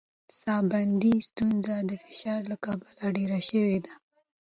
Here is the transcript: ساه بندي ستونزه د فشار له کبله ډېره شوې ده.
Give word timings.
ساه 0.39 0.61
بندي 0.71 1.13
ستونزه 1.29 1.75
د 1.89 1.91
فشار 2.03 2.39
له 2.51 2.55
کبله 2.65 3.03
ډېره 3.17 3.39
شوې 3.49 3.77
ده. 3.85 3.93